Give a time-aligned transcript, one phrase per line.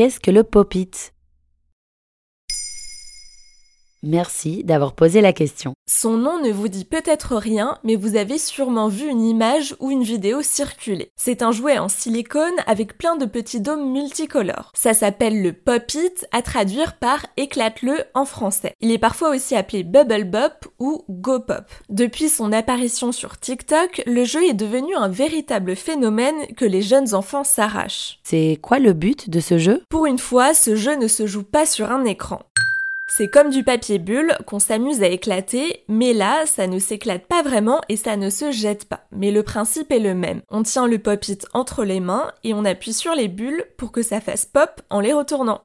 [0.00, 1.12] qu'est-ce que le pop-it?
[4.02, 5.74] Merci d'avoir posé la question.
[5.86, 9.90] Son nom ne vous dit peut-être rien, mais vous avez sûrement vu une image ou
[9.90, 11.10] une vidéo circuler.
[11.16, 14.72] C'est un jouet en silicone avec plein de petits dômes multicolores.
[14.74, 18.72] Ça s'appelle le Pop-It, à traduire par éclate-le en français.
[18.80, 21.64] Il est parfois aussi appelé Bubble Bop ou Go Pop.
[21.90, 27.14] Depuis son apparition sur TikTok, le jeu est devenu un véritable phénomène que les jeunes
[27.14, 28.18] enfants s'arrachent.
[28.22, 29.82] C'est quoi le but de ce jeu?
[29.90, 32.40] Pour une fois, ce jeu ne se joue pas sur un écran.
[33.20, 37.42] C'est comme du papier bulle qu'on s'amuse à éclater, mais là, ça ne s'éclate pas
[37.42, 39.02] vraiment et ça ne se jette pas.
[39.12, 40.40] Mais le principe est le même.
[40.48, 44.00] On tient le pop-it entre les mains et on appuie sur les bulles pour que
[44.00, 45.60] ça fasse pop en les retournant.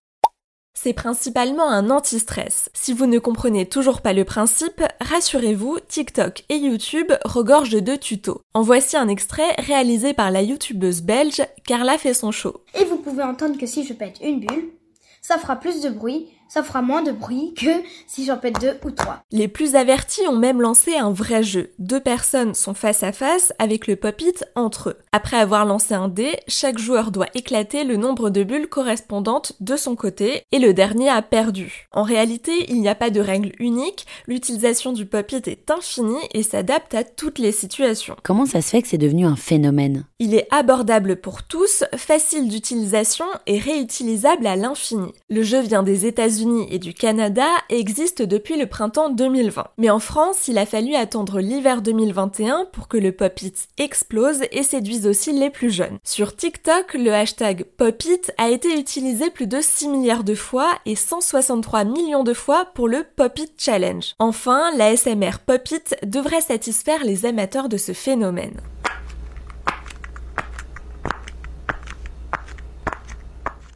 [0.77, 2.69] C'est principalement un anti-stress.
[2.73, 8.41] Si vous ne comprenez toujours pas le principe, rassurez-vous, TikTok et YouTube regorgent de tutos.
[8.53, 12.65] En voici un extrait réalisé par la youtubeuse belge Carla fait son show.
[12.77, 14.73] Et vous pouvez entendre que si je pète une bulle,
[15.21, 17.69] ça fera plus de bruit ça fera moins de bruit que
[18.07, 19.23] si j'en pète deux ou trois.
[19.31, 21.71] Les plus avertis ont même lancé un vrai jeu.
[21.79, 24.97] Deux personnes sont face à face avec le pop-it entre eux.
[25.11, 29.75] Après avoir lancé un dé, chaque joueur doit éclater le nombre de bulles correspondantes de
[29.75, 31.87] son côté et le dernier a perdu.
[31.91, 36.43] En réalité, il n'y a pas de règle unique, l'utilisation du pop-it est infinie et
[36.43, 38.15] s'adapte à toutes les situations.
[38.23, 40.05] Comment ça se fait que c'est devenu un phénomène?
[40.19, 45.11] Il est abordable pour tous, facile d'utilisation et réutilisable à l'infini.
[45.29, 46.34] Le jeu vient des États-Unis
[46.69, 49.67] et du Canada existe depuis le printemps 2020.
[49.77, 54.63] Mais en France, il a fallu attendre l'hiver 2021 pour que le pop-it explose et
[54.63, 55.97] séduise aussi les plus jeunes.
[56.03, 60.95] Sur TikTok, le hashtag pop-it a été utilisé plus de 6 milliards de fois et
[60.95, 64.13] 163 millions de fois pour le Pop-it Challenge.
[64.19, 68.59] Enfin, la SMR Pop-it devrait satisfaire les amateurs de ce phénomène.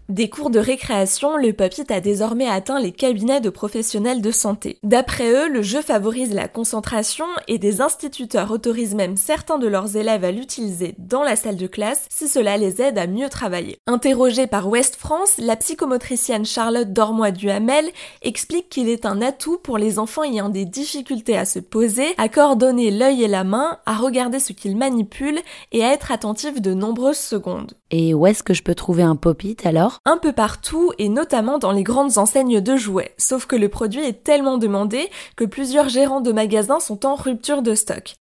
[0.09, 4.79] Des cours de récréation, le pop-it a désormais atteint les cabinets de professionnels de santé.
[4.81, 9.97] D'après eux, le jeu favorise la concentration et des instituteurs autorisent même certains de leurs
[9.97, 13.77] élèves à l'utiliser dans la salle de classe si cela les aide à mieux travailler.
[13.85, 17.85] Interrogée par West France, la psychomotricienne Charlotte Dormois-Duhamel
[18.23, 22.29] explique qu'il est un atout pour les enfants ayant des difficultés à se poser, à
[22.29, 25.41] coordonner l'œil et la main, à regarder ce qu'ils manipulent
[25.71, 27.73] et à être attentifs de nombreuses secondes.
[27.91, 29.98] Et où est-ce que je peux trouver un pop-it alors?
[30.05, 33.13] Un peu partout et notamment dans les grandes enseignes de jouets.
[33.17, 37.61] Sauf que le produit est tellement demandé que plusieurs gérants de magasins sont en rupture
[37.61, 38.15] de stock.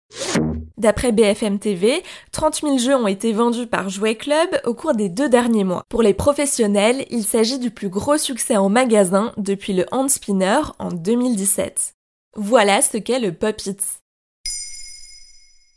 [0.78, 5.10] D'après BFM TV, 30 000 jeux ont été vendus par Jouet Club au cours des
[5.10, 5.84] deux derniers mois.
[5.90, 10.62] Pour les professionnels, il s'agit du plus gros succès en magasin depuis le Hand Spinner
[10.78, 11.94] en 2017.
[12.36, 13.82] Voilà ce qu'est le Pop-It.